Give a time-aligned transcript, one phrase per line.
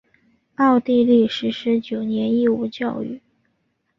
[0.55, 3.21] 奥地利实施九年义务教育。